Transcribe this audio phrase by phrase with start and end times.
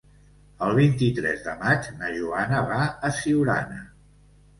[0.67, 2.79] El vint-i-tres de maig na Joana va
[3.11, 3.79] a Siurana.